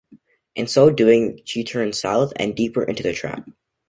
In 0.55 0.65
so 0.65 0.89
doing, 0.89 1.41
she 1.45 1.63
turned 1.63 1.93
south 1.93 2.33
and 2.37 2.55
deeper 2.55 2.81
into 2.81 3.03
the 3.03 3.13
trap. 3.13 3.47